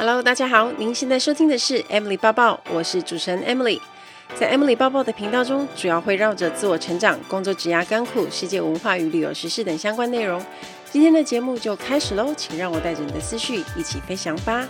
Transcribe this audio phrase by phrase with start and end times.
[0.00, 3.78] Hello，大家好，您现在收听的是 Emily 抱抱，我是主持人 Emily。
[4.34, 10.42] 在 Emily 抱抱的频道中，主要会绕着自我成长、工作、职涯、甘苦、世界文化与旅游时事等相关内容。
[10.90, 14.66] 今天的节目就开始喽，请让我带着你的思绪一起飞翔吧。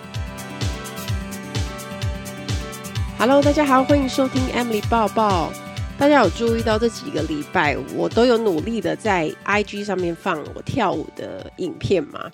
[3.17, 5.53] Hello，大家好，欢迎收听 Emily 抱抱。
[5.97, 12.29] 大家有注意到这几个礼拜，我都有努力的在 IG 上面放我跳舞的影片吗？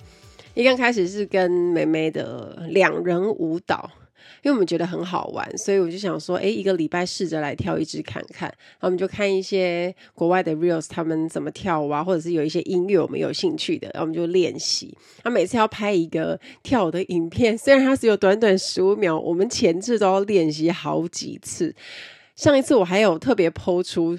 [0.57, 3.91] 一刚开始是跟妹妹的两人舞蹈，
[4.43, 8.49] 因为我们觉得很好玩，所以我就想说，哎，一个礼拜试着来跳一支看看。
[8.49, 14.97] 然后我们就看一些国外的 reels，他们怎么跳舞啊，或者是有一些音乐我们有兴趣的，然后我们就练习。
[15.23, 21.75] 他每次要拍一个跳舞的影片，虽然它只有短短十五秒，我们前置都要练习好几次。
[22.35, 24.19] 上一次我还有特别 po 出。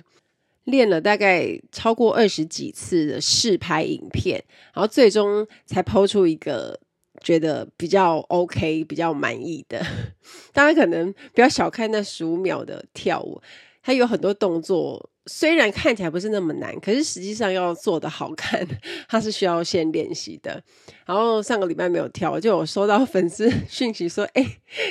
[0.67, 6.77] 练了大概超过二十几次的试拍影片，然后最终才抛出一个
[7.23, 9.81] 觉得比较 OK、比较满意的。
[10.52, 13.41] 大家可能不要小看那十五秒的跳舞，
[13.81, 18.67] 它有很多动作，虽然看起来不是那么难，可是实际上要做的好看，
[19.08, 20.61] 它是需要先练习的。
[21.06, 24.45] 然后上个礼拜没有跳，就有收到粉丝 讯息说：“哎，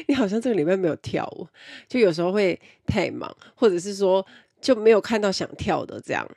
[0.09, 1.47] 你好像这个礼拜没有跳舞。”
[1.87, 4.27] 就有时候会太忙，或者是说。
[4.67, 6.29] 就没有看到想跳的这样，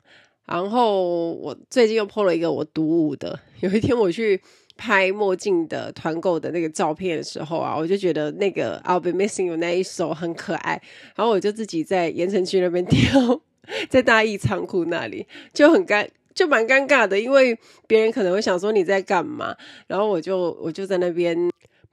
[0.45, 3.39] 然后我最近又 po 了一个我独舞的。
[3.61, 4.39] 有一天我去
[4.77, 10.79] 拍墨镜的团购的那个照片的时候啊，我就觉得那个 I'll be missing you 那一首很可爱，
[11.15, 13.41] 然后我就自己在盐城区那边跳，
[13.89, 17.57] 在大义仓库那里就很尴，就蛮尴尬的，因为
[17.87, 19.57] 别人可能会想说你在干嘛，
[19.87, 21.35] 然后我就我就在那边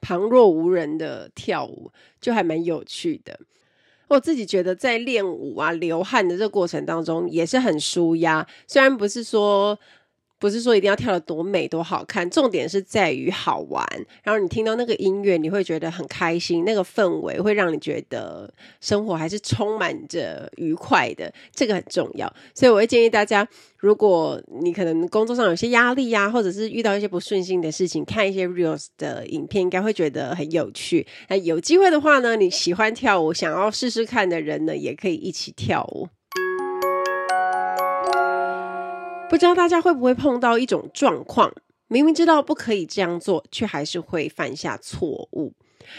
[0.03, 3.41] 旁若无人的跳舞，就还蛮有趣的。
[4.09, 9.79] 我自己觉得在练舞啊、流汗的这个过程当中也是很舒压，虽然不是说。
[10.39, 13.87] 不是说一定要跳得多美多好看，重点是在于好玩。
[14.23, 22.33] 然后你听到那个音乐，你会觉得很开心，那个氛围会让你觉得生活还是充满着愉快的，这个很重要。
[22.55, 23.47] 所以我会建议大家，
[23.79, 31.07] 如果你可能工作上有些压力呀、或者是遇到一些不顺心的事情，看一些 reels 的影片，应该会觉得很有趣。
[31.29, 36.09] 那有机会的话呢，你喜欢跳舞，想要试试看的人呢，也可以一起跳舞。
[39.29, 41.53] 不知道大家会不会碰到一种状况，
[41.89, 45.53] 明明知道不可以这样做，却还是会犯下错误。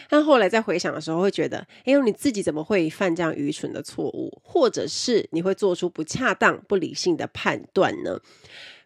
[0.09, 4.41] 但后来再回想的时候，会觉得，哎呦，你自己怎么会犯这样愚蠢的错误？
[4.43, 8.19] 或者是你会做出不恰当、不理性的判断呢？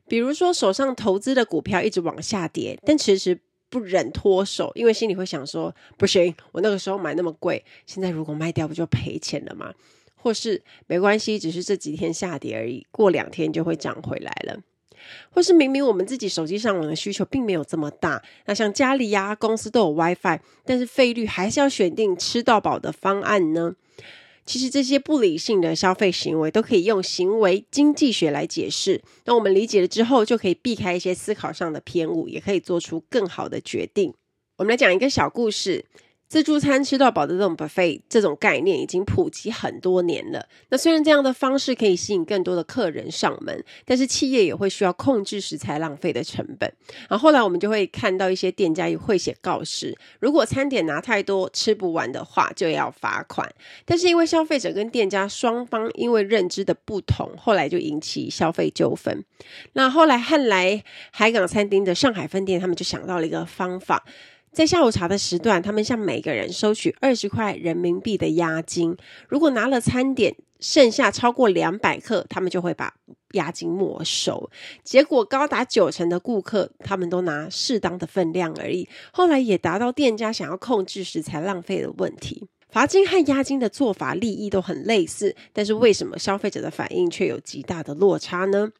[0.07, 9.73] 比如说，手上投资的股票一直往下跌，但迟迟不忍脱手，因为心里会想说，不行，我那个时候买那么贵，现在如果卖掉，不就赔钱了吗？
[10.21, 14.59] 或是没关系，只是这几天下跌而已，过两天就会涨回来了。
[15.31, 23.75] 或是明明我们自己手机上网的需求并没有这么大，那像家里呀、公司都有 WiFi，但是费率还是要选定吃到饱的方案呢？
[24.45, 29.01] 其实这些不理性的消费行为都可以用行为经济学来解释。
[29.25, 34.13] 那我们理解了之后，就可以避开一些思考上的偏误，也可以做出更好的决定。
[34.57, 35.85] 我们来讲一个小故事。
[36.31, 40.47] 自助餐吃到饱的这种 buffet 这种概念已经普及很多年了。
[40.69, 46.73] 那虽然这样的方式可以吸引更多的客人上门，但是企业也会需要控制食材浪费的成本。
[47.09, 53.53] 然后后来我们就会看到一些店家也会写告示，如果餐点拿太多吃不完的话，就要罚款。
[53.83, 59.25] 但是因为消费者跟店家双方因为认知的不同，后来就引起消费纠纷。
[59.73, 60.81] 那后来汉来
[61.11, 64.05] 海港餐厅的上海分店，他们就想到了一个方法。
[64.51, 68.97] 在下午茶的时段，他们向每个人收取二十块人民币的押金。
[69.29, 72.93] 如果拿了餐点剩下超过两百克，他们就会把
[73.31, 74.49] 押金没收。
[74.83, 78.89] 结果高达九成的顾客，他们都拿适当的分量而已。
[79.13, 82.49] 后来也达到店家想要控制食材浪费的问题。
[82.69, 88.71] 罚金和押金的做法利益都很类似，但是为什么消费者的反应却有极大的落差呢？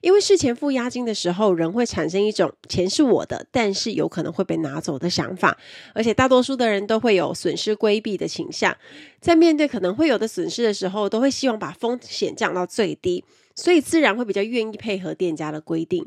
[0.00, 5.56] 因为事前付押金的时候，人会产生一种钱是我的，但是有可能会被拿走的想法，
[5.94, 8.76] 而且大多数的人都会有损失规避的倾向，
[9.20, 13.22] 在面对可能会有的损失的时候，都会希望把风险降到最低，
[13.54, 16.06] 所以自然会比较愿意配合店家的规定。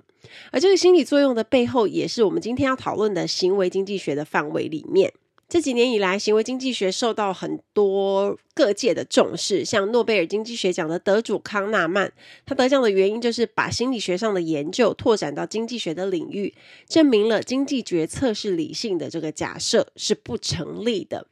[0.51, 5.13] 而这个心理作用的背后，也是我们今天要讨论的行为经济学的范围里面。
[5.53, 9.63] 这几年以来，行为经济学受到很多各界的重视。
[9.63, 12.11] 像诺贝尔经济学奖的得主康纳曼，
[12.43, 16.55] 他得奖的原因就是把心理学上的研究拓展到经济学的领域，
[16.87, 21.27] 证明了经济决策是理性的这个假设是不成立的。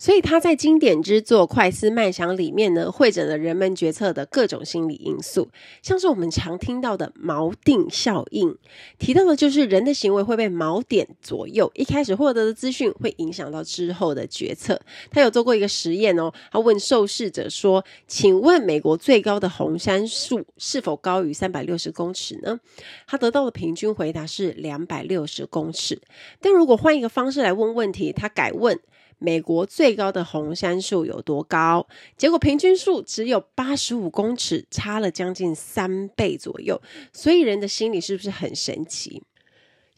[0.00, 5.50] 所以他在经典之作《快思慢想》里面呢，汇整了人们决策的各种心理因素，
[5.82, 8.56] 像是我们常听到的锚定效应，
[8.98, 14.80] 提到的就是人的行为会被锚点左右，一开始获得的资讯会影响到之后的决策。
[15.10, 22.58] 他有做过一个实验哦，他问受试者说：“请问美国最高的红杉树是否高于三百六十公尺呢？”
[23.06, 26.00] 他得到的平均回答是两百六十公尺。
[26.40, 28.80] 但如果换一个方式来问问题，他改问。
[29.20, 31.86] 美国最高的红杉树有多高？
[32.16, 36.80] 结果平均数只有八十五公尺，差了将近三倍左右。
[37.12, 39.22] 所以人的心理是不是很神奇？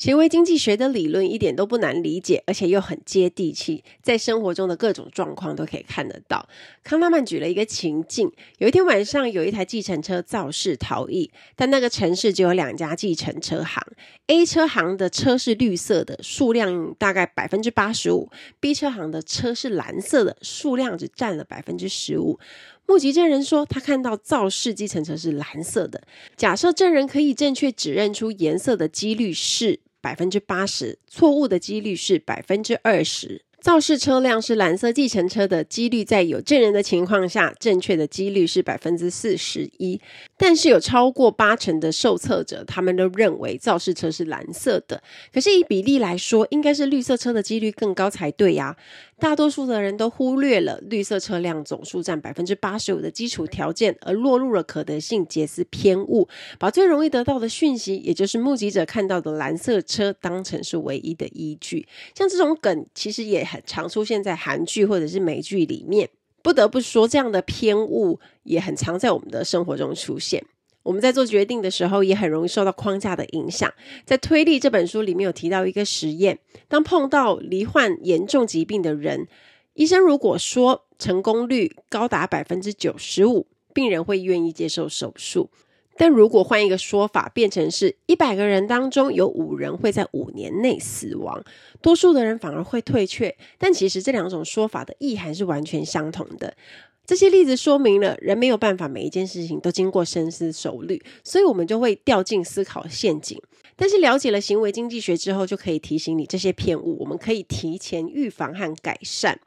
[0.03, 6.49] 行为经济学的理论一点都不难理解，而且又很接地气，在生活中的各种状况都可以看得到。
[6.83, 8.29] 康纳曼举了一个情境：
[8.59, 13.81] 有一天晚上，有一台计程车肇事逃逸，但那个城市只有两家计程车行。
[14.27, 18.29] A 车行的车是绿色的，数量大概百分之八十五
[18.61, 22.41] ；B 车行的车是蓝色的，数量只占了百分之十五。
[22.87, 26.03] 目击证人说，他看到肇事计程车是蓝色的。
[26.37, 29.79] 假设证人可以正确指认出颜色的几率是。
[30.03, 33.43] 百分之八十，错误的几率是百分之二十。
[33.63, 40.01] 肇事车辆是蓝色计程车的几率，在有证人的情况下，正确的几率是百分之四十一。
[40.43, 45.01] 但是有超过八成的受测者，他们都认为肇事车是蓝色的。
[45.33, 48.77] 可是以比例来说，应该是绿色车的几率更高才对呀。
[49.21, 56.27] 大多数的人都忽略了绿色车辆总数占百分之八十五的基础条件，而落入了可得性解析偏误，
[56.59, 61.87] 把最容易得到的讯息，也就是目击者看到的蓝色车，当成是唯一的依据。
[62.17, 66.11] 像这种梗，其实也很常出现在韩剧或者是美剧里面。
[66.43, 70.45] 不得不说，这样的偏误也很常在我们的生活中出现。
[70.83, 73.73] 我们在做决定的时候，也很容易受到框架的影响。
[74.05, 79.29] 在《推力》这本书里面有提到一个实验：当碰到罹患严重疾病的人，
[79.75, 85.51] 医生如果说成功率高达百分之九十五，病人会愿意接受手术。
[85.97, 91.43] 但如果换一个说法，变成是一百个人当中有五人会在五年内死亡，
[91.81, 93.37] 多数的人反而会退却。
[93.59, 96.55] 但其实这两种说法的意涵是完全相同的。
[97.05, 103.41] 这些例子说明了人没有办法每一件事情都经过深思熟虑，所以我们就会掉进思考陷阱。
[103.75, 109.41] 但是了解了行为经济学之后，就可以提醒你这些偏误，我们可以提前预防和改善。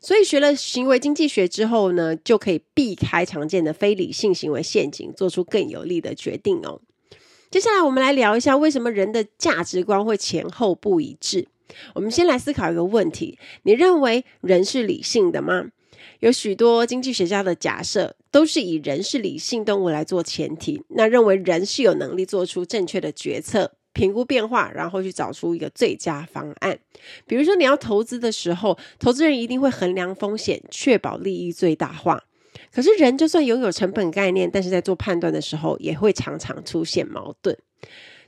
[0.00, 6.80] 所以学了行为经济学之后呢，就可以避开常见的非理性行为陷阱，做出更有利的决定哦。
[7.50, 11.48] 接下来我们来聊一下为什么人的价值观会前后不一致。
[11.94, 15.66] 我们先来思考一个问题：你认为人是理性的吗？
[16.20, 26.78] 有许多经济学家的假设都是以人是理性动物来做前提，那认为人是有能力做出正确的决策、评估变化，然后去找出一个最佳方案。
[27.26, 32.22] 比如说，你要投资的时候，投资人一定会衡量风险，确保利益最大化。
[32.72, 37.58] 可是，人就算拥有成本概念，但是在做判断的时候，也会常常出现矛盾。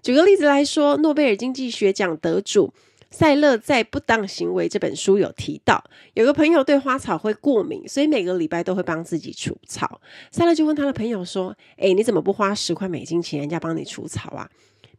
[0.03, 2.75] 举个例子来说，诺贝尔经济学奖得主。
[3.13, 5.83] 塞勒在《不当行为》这本书有提到，
[6.15, 10.01] 有个朋友对花草会过敏，所以每个礼拜都会帮自己除草。
[10.31, 14.49] 塞勒就问他的朋友说：“诶，你怎么不花十块美金请人家帮你除草啊？”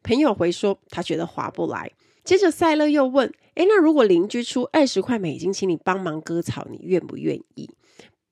[0.03, 1.91] 朋友回说：“他觉得划不来。”
[2.23, 7.69] 接着塞勒又问：“诶，那如果邻居出二十块美金请你帮忙割草，你愿不愿意？”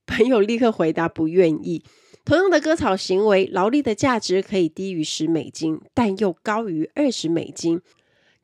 [0.06, 1.84] 朋友立刻回答：“不愿意。”
[2.26, 7.82] 同样的割草行为，劳力的价值可以低于十美金，但又高于二十美金。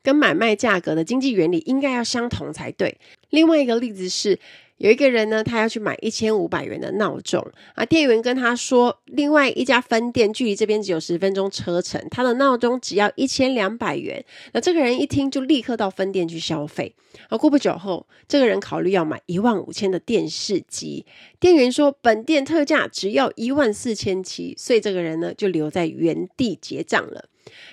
[0.02, 2.98] 跟买卖价格的经济原理应该要相同才对。
[3.30, 4.38] 另外一个例子是，
[4.78, 14.24] 有一个人呢，他要去买一千五百元的闹钟啊，店员跟他说，另外一家分店距离这边只有十分钟车程，他的闹钟只要一千两百元。
[14.52, 16.94] 那这个人一听就立刻到分店去消费。
[17.30, 21.06] 而过不久后，这个人考虑要买一万五千的电视机，
[21.40, 27.24] 店员说本店特价只要一万四千七，所以这个人呢就留在原地结账了。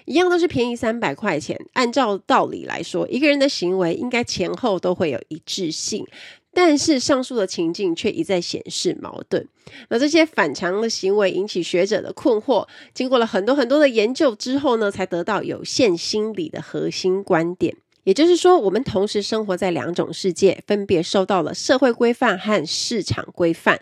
[0.05, 6.05] 一样都是便宜三百块钱，按照道理来说，一个人的行为应该前后都会有一致性，
[6.53, 9.47] 但是上述的情境却一再显示矛盾。
[9.89, 23.81] 那这些反常的行为引起学者的困惑，经过了很多很多的研究之后呢，才得到有限心理的核心观点，也就是说，我们同时生活在两种世界，分别受到了社会规范和市场规范。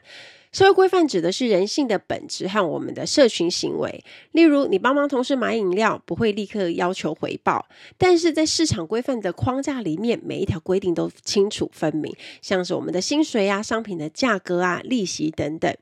[0.51, 4.03] 社会规范指的是人性的本质和我们的社群行为。
[4.33, 7.65] 例如，你帮忙同事买饮料，不会立刻要求回报，
[7.97, 15.73] 但是在市场规范的框架里面，每一条规定都清楚分明，像是我们的薪水啊、商品的价格啊、利息等等。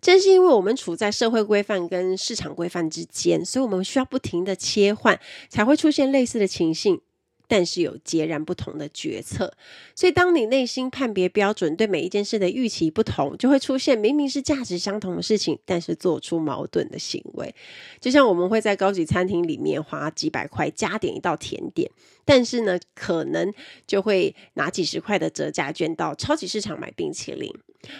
[0.00, 7.00] 正是因为我们处在社会规范跟市场规范之间，所以我们需要不停的切换，才会出现类似的情形。
[7.48, 9.52] 但是有截然不同的决策。
[9.94, 17.54] 所以，当你内心判别标准对每一件事的预期不同，就会出现明明是价值相同的事情，但是做出矛盾的行为。
[18.00, 21.90] 就像我们会在高级餐厅里面花几百块加点一道甜点，
[22.24, 23.52] 但是呢，可能
[23.86, 27.52] 就会拿几十块的折价券到超级市场买冰淇淋。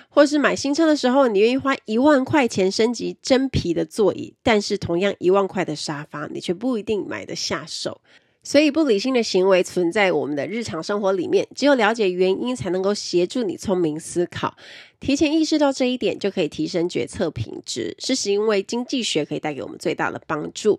[0.08, 8.00] 或是买新车的时候，你愿意花一万块钱升级真皮的座椅，但是同样一万块的沙发，你却不一定买得下手。
[8.46, 14.56] 所以，不理性的行为存在我们的日常生活里面，只有了解原因，才能够协助你聪明思考。
[15.00, 20.78] 提前意识到这一点，就可以提升决策品质，是因为经济学可以带给我们最大的帮助。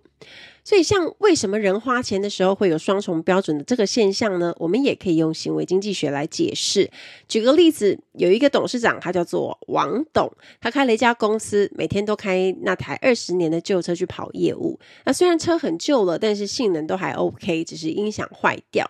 [0.68, 4.54] 所以，像为什么人花钱的时候会有双重标准的这个现象呢？
[4.58, 6.92] 我们也可以用行为经济学来解释。
[7.30, 14.78] 举个例子，有一个董事长，他叫做王董，他开了一家公司，每天都开那台二十年的旧车去跑业务。
[15.06, 18.86] 那虽然车很旧了，但是性能都还 OK，只是音响坏掉。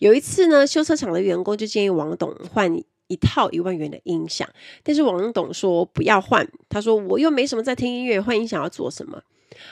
[0.00, 4.48] 有一次呢，修车厂的员工就建议王董换一套一万元的音响，
[4.82, 9.22] 但是王董说不要换，他说我又没什么在听音乐，换音响要做什么？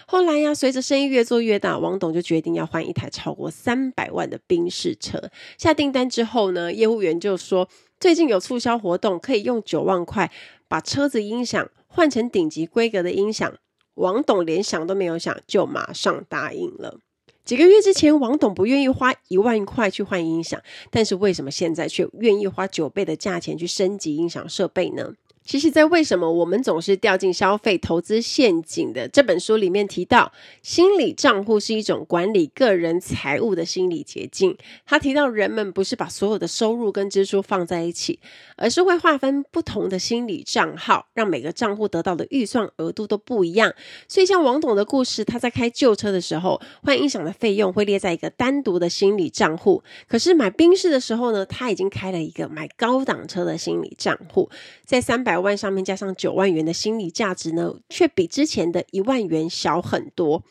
[0.07, 5.31] 后来呀，随着生意越做越大，王董就决定要换一台超过三百万的宾士车。
[5.57, 7.69] 下订单之后呢，业务员就说
[8.01, 10.31] 最近有促销活动，可以用九万块
[10.67, 13.53] 把车子音响换成顶级规格的音响。
[13.95, 17.01] 王董连想都没有想，就马上答应了。
[17.45, 25.15] 几个月之前，王董不愿意花一万块去换音响，但是为什么现在却愿意花九倍的价钱去升级音响设备呢？
[25.49, 34.55] 其实，在为什么我们总是掉进消费投资陷阱的这本书里面提到，心理账户是一种管理个人财务的心理捷径。
[34.85, 38.21] 他提到，人们不是把所有的收入跟支出放在一起，
[38.59, 43.73] 而是会划分不同的心理账号，让每个账户得到的预算额度都不一样。
[44.07, 49.83] 所以，像王董的故事，他在开旧车的时候，换音响的费用会列在一个单独的心理账户。
[50.07, 54.51] 可是买宾士的时候呢，他已经开了一个买高档车的心理账户，
[54.85, 60.43] 在三百万上面加上九万元的心理价值呢，却比之前的一万元小很多。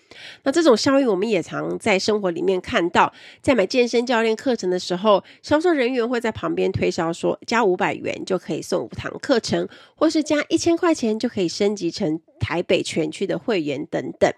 [0.44, 3.13] 那这种效应，我们也常在生活里面看到。
[3.41, 14.32] 在买健身教练课程的时候，销售人员会在旁边推销说，加五百元就可以送五堂课程，或是加一千块钱就可以升级成台北全区的会员等等。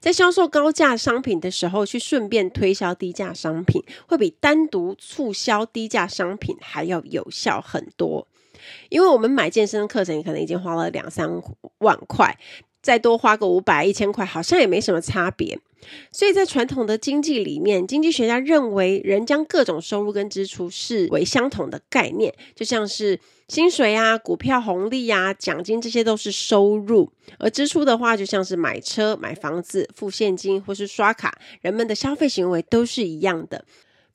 [0.00, 8.26] 在销售高价商品的时候，去顺便推销低价商品，会比单独促销低价商品还要有效很多。
[8.88, 11.28] 因为我们买健身课程，可能已经花了两三
[11.78, 12.36] 万块，
[12.82, 15.58] 再多花个五百、一千块，好像也没什么差别。
[16.12, 33.64] 所以在传统的经济里面，经济学家认为，人将各种收入跟支出视为相同的概念，就像是薪水啊、股票红利啊、奖金，这些都是收入；而支出的话，就像是买车、买房子、付现金或是刷卡，人们的消费行为都是一样的。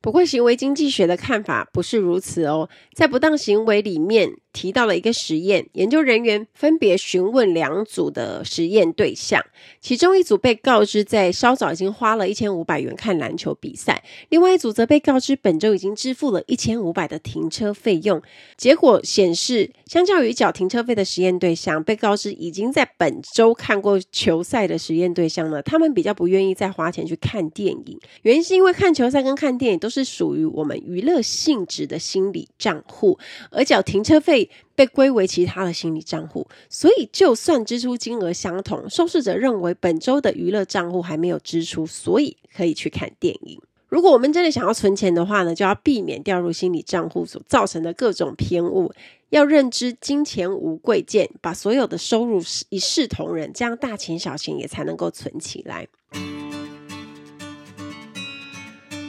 [0.06, 2.70] 不过，行为经济学的看法不是如此哦。
[2.96, 9.46] 在不当行为里面提到了一个实验，研究人员分别询问两组的实验对象，
[9.82, 18.22] 其中一组被告知在稍早已经花了一千五百元看篮球比赛，另外一组则被告知本周已经支付了一千五百的停车费用。
[18.58, 28.00] 结果显示，相较于缴停车费的实验对象，被告知已经在本周看过球赛的实验对象呢，他们比较不愿意再花钱去看电影。
[28.24, 30.06] 原因是因为看球赛跟看电影都是。
[30.06, 33.18] 属于我们娱乐性质的心理账户，
[33.50, 34.45] 而缴停车费
[34.76, 43.60] 被归为其他的心理账户，所以就算支出金额相同，受试者认为本周的娱乐账户还没有支出，所以可以去看电影。
[43.88, 48.92] 如果我们真的想要存钱的话呢，就要避免掉入心理账户所造成的各种偏误，
[49.30, 55.88] 要认知金钱无贵贱，把所有的收入一视同仁，这样大钱小钱也才能够存起来。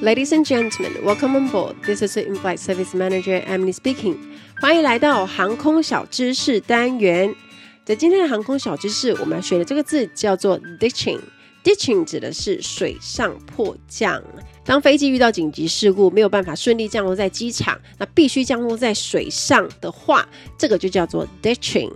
[0.03, 1.75] Ladies and gentlemen, welcome on board.
[1.87, 4.19] This is the in-flight service manager Emily speaking.
[4.59, 7.35] 欢迎来到航空小知识单元。
[7.85, 11.21] 在今天的航空小知识，我们要学的这个字叫做 ditching。
[11.63, 14.23] ditching 指的是水上迫降。
[14.65, 21.93] 当飞机遇到紧急事故，没有办法顺利降落在机场，那必须降落在水上的话，这个就叫做 ditching。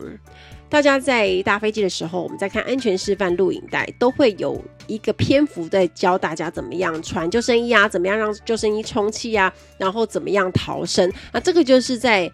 [0.70, 11.12] 大家在搭飞机的时候，我们在看安全示范录影带，都会有一个篇幅在教大家怎么样穿救生衣啊，怎么样让救生衣充气啊，然后怎么样逃生。
[11.32, 12.30] 那这个就是在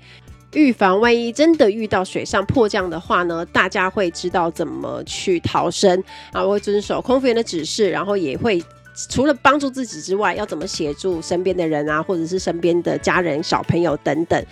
[0.52, 8.62] 预防万一真的遇到水上迫降的话呢，大家会知道怎么去逃生啊，会遵守空服员的指示，然后也会
[9.08, 14.44] 除了帮助自己之外，要怎么协助身边的人啊，或者是身边的家人、小朋友等等。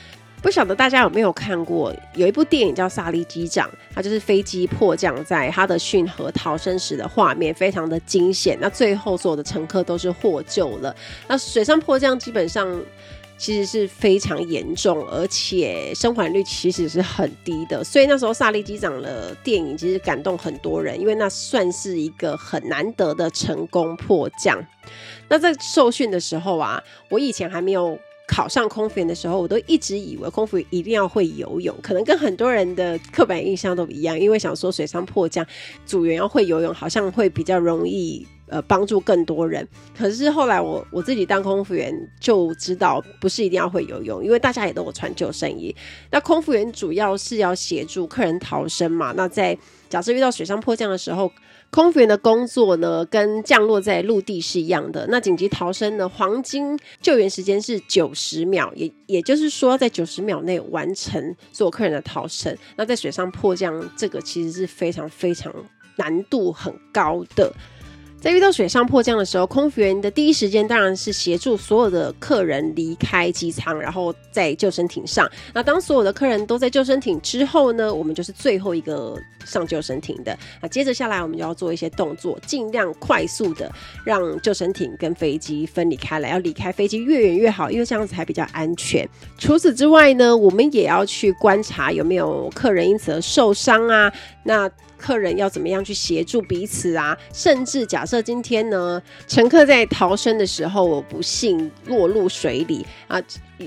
[0.44, 8.58] 不晓得大家有没有看过，有一部电影叫《萨利机长》，它就是飞机迫降在哈德逊河逃生时的画面，非常的惊险。
[8.60, 10.94] 那最后所有的乘客都是获救了。
[11.26, 12.78] 那水上迫降基本上。
[13.36, 17.82] 其实是非常严重，而且生还率其实是很低的。
[17.82, 24.64] 所以那时候萨利机长的电影其实感动很多人，因为那算是一个很难得的成功迫降。
[25.28, 35.46] 那在受训的时候啊，我以前还没有考上空服员的时候，我都一直以为空服员一定要会游泳，可能跟很多人的刻板印象都一样，因为想说水上迫降
[35.84, 38.26] 组员要会游泳，好像会比较容易。
[38.46, 39.66] 呃，帮助更多人。
[39.96, 41.90] 可是后来我我自己当空服员
[42.20, 45.74] 就知道，不是一定要会游泳，因为大家也都有穿救生衣。
[46.10, 49.14] 那空服员主要是要协助客人逃生嘛。
[49.16, 49.56] 那在
[49.88, 51.32] 假设遇到水上迫降的时候，
[51.74, 55.04] 空服员的工作呢，跟降落在陆地是一样的。
[55.08, 62.56] 那紧急逃生呢黄金救援时间是九十秒，也也就是说，在九十秒内完成所有客人的逃生。
[62.76, 65.52] 那在水上迫降，这个其实是非常非常
[65.96, 67.52] 难度很高的。
[68.24, 75.30] 在遇到水上迫降的时候，空服员的第一时间当然是协助所有的客人离开机舱，然后在救生艇上。
[75.52, 79.14] 那当所有的客人都在救生艇之后呢，我们就是最后一个
[79.44, 80.34] 上救生艇的。
[80.62, 83.70] 那接着下来，我们就要做一些动作，尽量快速的
[84.06, 89.06] 让救生艇跟飞机分离开来，要离开飞机越远越好，因为这样子还比较安全。
[89.36, 94.10] 除此之外呢，我们也要去观察有没有客人因此而受伤啊。
[94.44, 94.70] 那
[95.04, 97.14] 客人要怎么样去协助彼此啊？
[97.30, 103.20] 甚至假设今天呢，乘客在逃生的时候，我不幸落入水里啊，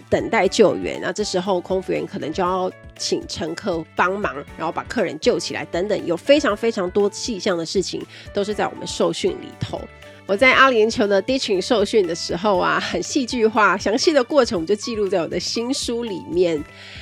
[0.10, 8.04] 等待救援啊，这时候空服员可能就要请乘客帮忙，然后把客人救起来等等，有非常非常多细项的事情
[8.34, 9.80] 都是在我们受训里头。
[10.26, 16.60] 我在阿联酋的 d i c h i n g 受训的时候啊，很戏剧化，详细的过程我就记录在我的新书里面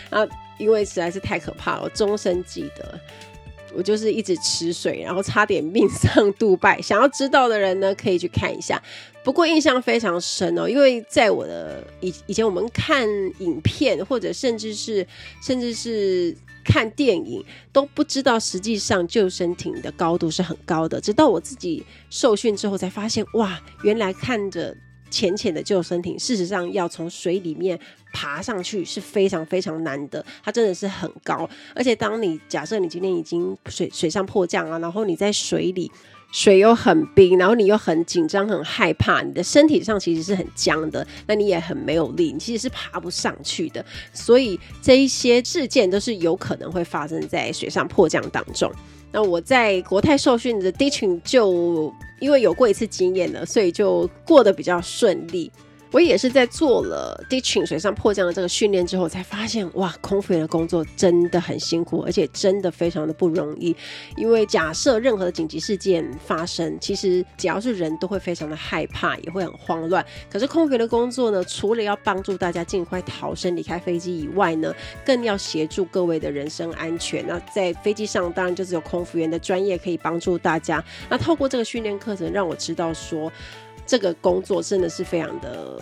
[0.09, 0.27] 啊，
[0.57, 2.99] 因为实在是太可怕了，我终身记得。
[3.75, 6.81] 我就是一直吃水，然后差点命丧杜拜。
[6.81, 8.81] 想要知道的人呢，可以去看一下。
[9.23, 13.07] 不过印象非常深哦，因为在我的以以前我们看
[13.39, 15.05] 影片，或者甚至是
[15.41, 21.01] 甚至是看电影，都不知道实际上救生艇的高度是很高的。
[21.01, 24.75] 直到我自己受训之后，才发现哇，原来看着。
[25.11, 27.79] 浅浅的救生艇，事实上要从水里面
[28.15, 31.47] 爬上去是非常非常难的，它真的是很高。
[31.75, 35.91] 而且当你假设你今天已经水水上迫降啊，然后你在水里，
[36.31, 43.85] 水又很冰，然后你又很紧张、很害怕，你的身体上其实是很僵的，那你也很没有力，你其实是爬不上去的。
[44.13, 48.71] 所以这一些事件都是有可能会发生在水上迫降当中。
[49.11, 55.51] 那我在国泰受训的 ditching 就因为有过一次经验了，所以就过得比较顺利。
[55.91, 63.73] 我也是在做了 ditching 水上迫降的这个训练之后，才发现哇，空服员的工作真的很辛苦，而且真的非常的不容易。
[64.17, 70.05] 因为假设任何的紧急事件发生，其实只要是人都会非常的害怕，也会很慌乱。
[70.29, 74.73] 可是空服员的工作呢，除了要帮助大家尽快逃生离开飞机以外呢，
[75.05, 77.25] 更要协助各位的人身安全。
[77.25, 80.83] 那在飞机上，当然就只有空服员的专业可以帮助大家。
[81.09, 83.31] 那透过这个训练课程，让我知道说。
[83.85, 85.79] 这个工作真的是非常的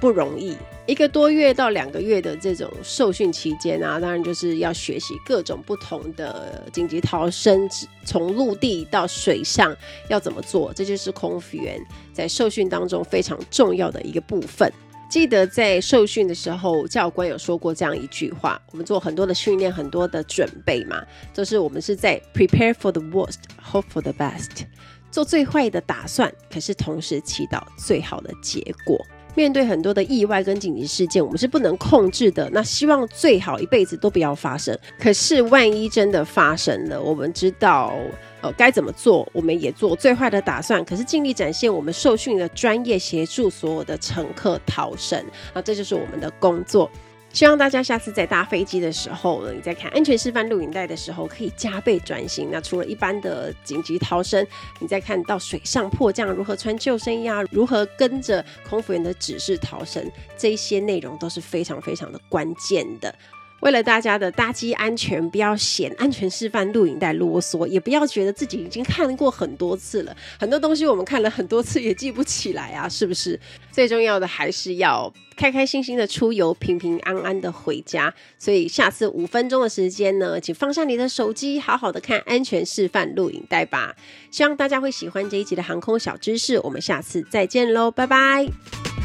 [0.00, 7.68] 不容易，一个多月到两个月的这种受训期间啊，当然就是要学习各种不同的紧急逃生，
[8.04, 9.76] 从陆地到水上
[10.08, 11.80] 要怎么做，这就是空服员
[12.12, 14.72] 在受训当中非常重要的一个部分。
[15.08, 24.64] 记得在受训的时候，教官有说过这样一句话：我们做很多的训练，很多的准备嘛，就是我们是在 prepare for the worst, hope for the best。
[25.12, 28.98] 做最坏的打算，可是同时祈祷最好的结果。
[29.34, 32.50] 面对很多的意外跟紧急事件，我们是不能控制的。
[32.52, 34.78] 那希望最好一辈子都不要发生。
[34.98, 37.94] 可是万一真的发生了，我们知道
[38.42, 40.84] 呃该怎么做，我们也做最坏的打算。
[40.84, 45.24] 可是尽力展现我们受训的专业，协助所有的乘客逃生。
[45.54, 46.90] 那这就是我们的工作。
[47.32, 52.48] 希望大家下次在搭飞机的时候呢，你在看安全示范录影带的时候，可以加倍专心。
[52.52, 54.46] 那除了一般的紧急逃生，
[54.80, 63.14] 你再看到水上迫降如何穿救生衣啊，如何跟着空服员的指示逃生，这些内容都是非常非常的关键的。
[63.62, 73.38] 为了大家的搭机安全，不要嫌安全示范录影带啰嗦，也不要觉得自己已经看过很多次了，很多东西我们看了很多次也记不起来啊，是不是？
[73.70, 78.12] 最重要的还是要开开心心的出游，平平安安的回家。
[78.36, 83.94] 所以下次五分钟的时间呢，请放下你的手机，好好的看安全示范录影带吧。
[84.32, 89.01] 希望大家会喜欢这一集的航空小知识，我们下次再见喽，拜拜。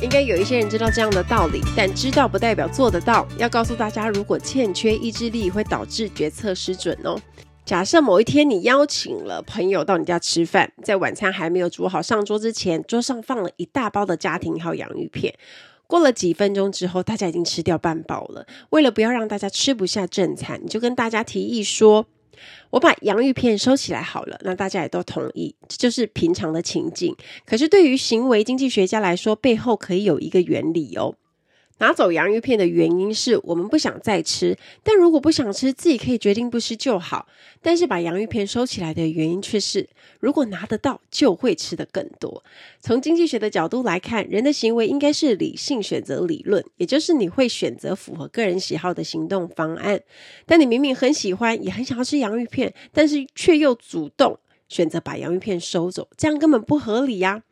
[0.00, 3.26] 应该有一些人知道这样的道理，但知道不代表做得到。
[3.36, 7.20] 要告诉大家，如果欠缺意志力，会导致决策失准哦。
[7.64, 15.34] 假设某一天你邀请了朋友到你家吃饭，在晚餐还没有煮好上桌之前，桌上放了一大包的家庭号洋芋片。
[15.88, 18.46] 过了几分钟之后，大家已经吃掉半包了。
[18.70, 22.06] 为了不要让大家吃不下正餐，你就跟大家提议说
[22.70, 27.14] ：“我把洋芋片收起来好了。”那大家也都同意，这就是平常的情境。
[27.44, 31.14] 可是对于行为经济学家来说，背后可以有一个原理哦。
[31.78, 37.26] 拿走洋芋片的原因是我们不想再吃，但如果不想吃，自己可以决定不吃就好。
[37.60, 39.88] 但是把洋芋片收起来的原因却是，
[40.20, 42.42] 如果拿得到，就会吃得更多。
[42.80, 50.00] 从经济学的角度来看，人的行为应该是理性选择理论，也就是你会选择符合个人喜好的行动方案。
[50.46, 54.38] 但你明明很喜欢，也很想要吃洋芋片，但是却又主动
[54.68, 57.42] 选择把洋芋片收走，这样根本不合理呀。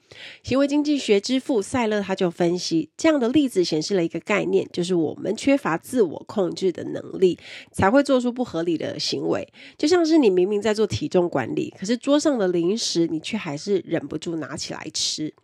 [0.43, 7.39] 行为经济学之父赛勒他就分析，这样的例子显示了一个概念，就是我们缺乏自我控制的能力，
[7.73, 9.47] 才会做出不合理的行为。
[9.77, 15.35] 就像是你明明在做体重管理，可是桌上的零食你却还是忍不住拿起来吃。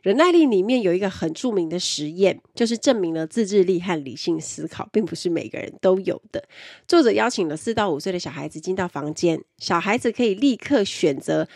[0.00, 6.42] 忍耐力里面有一个很著名的实验，就是证明了自制力和理性思考并不是每个人都有的。
[6.88, 11.46] 作者邀请了四到五岁的小孩子进到房间，小孩子可以立刻选择。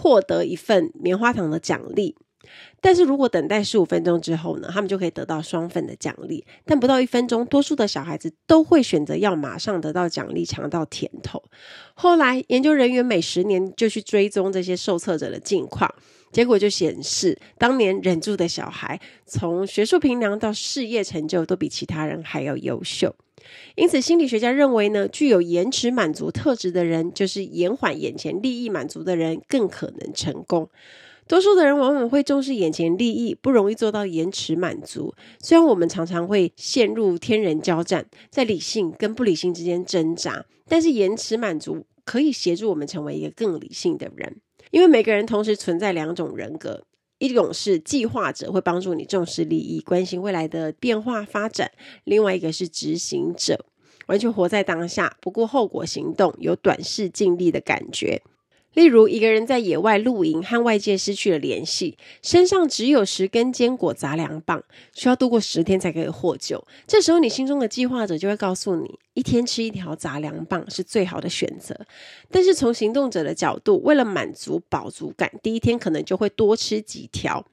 [0.00, 2.16] 获得一份棉花糖的奖励，
[2.80, 6.42] 但是如果等待十五分钟之后呢，他们就可以得到双份的奖励。
[6.64, 11.42] 但不到一分钟，多数的小孩子都会选择要马上得到奖励，尝到甜头。
[11.92, 15.94] 后来研究人员每十年就去追踪这些受测者的近况，
[16.32, 23.14] 结果就显示，当年忍住的小孩，从学术评量到事业成就，都比其他人还要优秀。
[23.74, 30.68] 因此，心理学家认为呢，具有延迟满足特质的人，就是延缓眼前利益满足的人，更可能成功。
[31.26, 35.14] 多数的人往往会重视眼前利益，不容易做到延迟满足。
[35.38, 44.40] 虽然我们常常会陷入天人交战，在理性跟不理性之间挣扎，但是延迟满足可以协助我们成为一个更理性的人。
[44.70, 46.84] 因为每个人同时存在两种人格。
[47.18, 51.68] 一种是计划者，会帮助你重视利益，关心未来的变化发展；
[52.04, 53.66] 另外一个是执行者，
[54.06, 58.22] 完全活在当下，不顾后果行动，有短视尽力的感觉。
[58.74, 64.62] 例如，一个人在野外露营，和外界失去了联系，身上只有十根坚果杂粮棒，
[64.94, 66.64] 需要度过十天才可以获救。
[66.86, 71.76] 这时候，你心中的计划者就会告诉你，一天吃一条杂粮棒是最好的选择。
[72.30, 77.44] 但是从行动者的角度，为了满足饱足感，第一天可能就会多吃几条。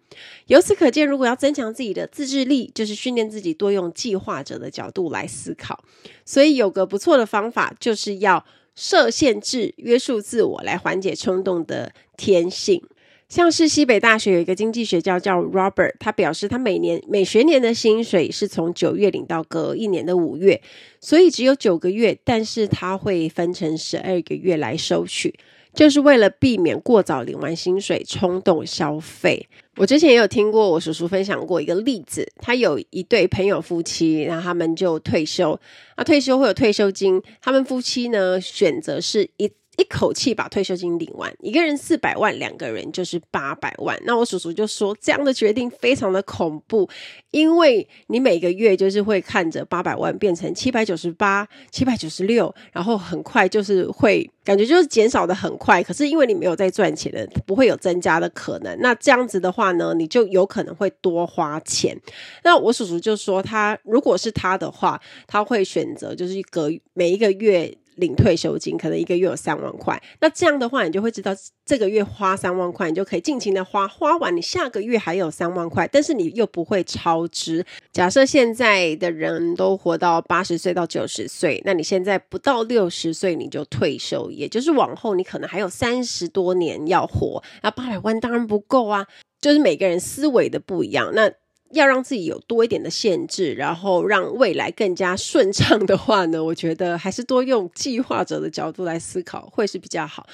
[0.45, 5.83] 由此可见，如果要增强自己的自制力，就是训练自己多用计划者的角度来思考。
[6.23, 8.45] 所以，有个不错的方法，就是要。
[8.77, 12.81] 设限制、约束自我，来缓解冲动的天性。
[13.27, 20.61] 像是西北大学有一个经济学家叫 Robert，他表示他每年每学年的薪水是从九月领到隔一年的五月，
[21.01, 25.33] 所以只有九个月，但是他会分成十二个月来收取。
[25.77, 29.47] 就是为了避免过早领完薪水冲动消费。
[29.75, 35.59] 我之前也有听过我叔叔分享过一个例子，他有一对朋友夫妻，然后他们就退休，
[35.95, 39.51] 那退休会有退休金，他们夫妻呢选择是一。
[39.77, 43.95] 一口气把退休金领完，一个人四百万，两个人就是八百万。
[44.05, 46.89] 那我叔叔就说，这样的决定非常的恐怖，
[47.29, 55.83] 因为你每个月就是会看着八百万变成七百九十八、七百九十六，然后很快就是会感觉就是减少的很快。
[55.83, 58.75] 可是因为你没有在赚钱的，不会有增加的可能。
[58.79, 61.95] 那这样子的话呢，你就有可能会多花钱。
[62.43, 67.77] 那我叔叔就说，他如果是他的话，他会选择就是隔每一个月。
[67.97, 71.31] 领退休金可能一个月有三万块，那这样的话，你就会知道
[71.65, 77.65] 这个月花三万块，你就可以尽情的花，花完你下个月还有三万块，但是你又不会超支。
[77.91, 89.05] 假设现在的人都活到八十岁到九十岁，那你现在不到六十岁你就退休，也就是往后你可能还有三十多年要活，那八百万当然不够啊，
[89.41, 91.31] 就是每个人思维的不一样，那。
[91.71, 100.27] 要让自己有多一点的限制，然后让未来更加顺畅的话呢，我觉得还是多用计划者的角度来思考会是比较好。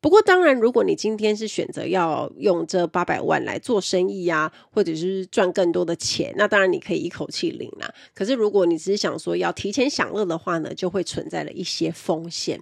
[0.00, 7.88] 不过，当然，如果你今天是选择要用这八百万来做生意呀、啊，或者是赚更多的钱，那当然你可以一口气领啦。
[8.12, 12.60] 可是，如果你只是想说要提前享乐的话呢，就会存在了一些风险。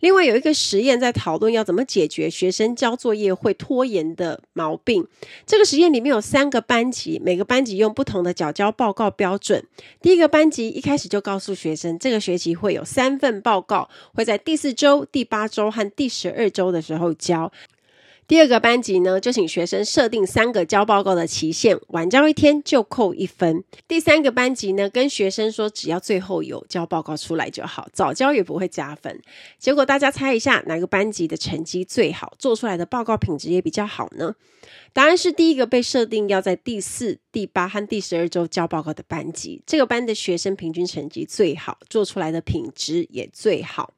[0.00, 5.06] 另外有一个实验在讨论要怎么解决学生交作业会拖延的毛病。
[5.46, 9.64] 这个实验里面有三个班级，每个班级用不同的缴交报告标准。
[10.00, 17.52] 第一个班级一开始就告诉学生，这个学期会有三份报告，会在第四周、第八周和第十二周的时候交。
[18.28, 23.62] 第二个班级呢，就请学生设定三个交报告的期限，晚交一天就扣一分。
[23.86, 29.20] 第三个班级呢，跟学生说只要最后有交报告出来就好，早交也不会加分。
[29.58, 34.34] 结果大家猜一下，哪个班级的成绩最好，做出来的报告品质也比较好呢？
[34.94, 43.92] 答案是第一个被设定要在第四、第八和第十二周交报告的班级，这个班的学生平均成绩最好，做出来的品质也最好。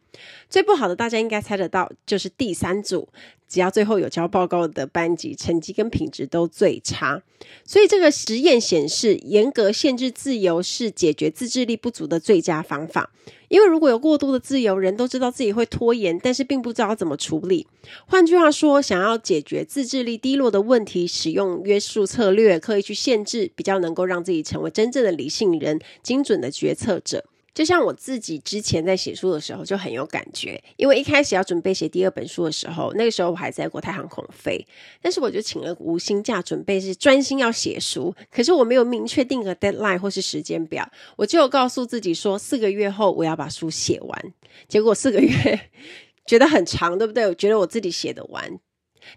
[0.49, 3.09] 最不好的，大家应该猜得到，就是第三组。
[3.47, 7.23] 只要最后有交报告的班级，成绩跟品质都最差。
[7.65, 13.13] 所以这个实验显示，严格限制自由是解决自制力不足的最佳方法。
[13.49, 17.69] 因为如果有过度的自由，人都知道自己会拖延，但是并不知道怎么处理。
[18.07, 27.27] 换句话说，想要解决自制力低落的问题，使用约束策略，刻意去限制，比较能够让自己成为真正的理性人，精准的决策者。
[27.55, 34.67] 就像我自己之前在写书的时候就很有感觉，因为一开始要准备写第二本书的时候，那个时候我还在国泰航空飞，
[35.01, 38.13] 但是我就请了无薪假，准备是专心要写书。
[38.29, 44.35] 可是我没有明确定个 deadline 或是时间表，我就告诉自己说四个月后我要把书写完。
[44.67, 45.71] 结果四个月
[46.27, 47.25] 觉得很长，对不对？
[47.29, 48.59] 我觉得我自己写得完，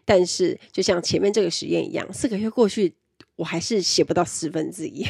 [0.05, 2.93] 但是就像前面这个实验一样，四个月过去，
[3.37, 5.03] 我还是写不到四分之一。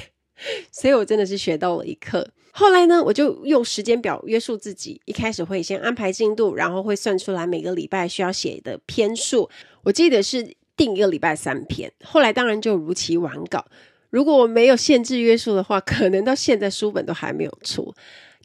[0.71, 2.27] 所以我真的是学到了一课。
[2.51, 4.99] 后来呢，我就用时间表约束自己。
[5.05, 9.49] 一开始会先安排进度，然后会算出来每个礼拜需要写的篇数。
[9.83, 11.91] 我记得是定一个礼拜三篇。
[12.03, 13.65] 后来当然就如期完稿。
[14.09, 17.93] 如果我没有限制约束的话，可能到现在书本都还没有出。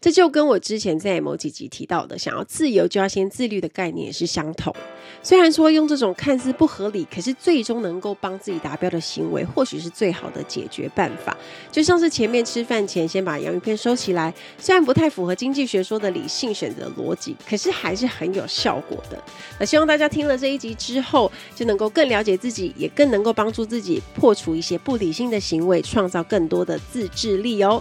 [0.03, 4.75] 这就跟我之前在某几集提到的，想要自由就要先自律的概念是相同。
[5.23, 11.37] 虽然说用这种看似不合理，可是最终能够帮自己达标的行为，或许是最好的解决办法。
[11.71, 19.17] 就像是前面吃饭前先把洋芋片收起来，虽然不太符合经济学说的理性选择逻辑，可是还是很有效果的。
[19.61, 27.81] 那希望大家听了这一集之后，就能够更了解自己，也更能够帮助自己破除一些不理性的行为，创造更多的自制力哦。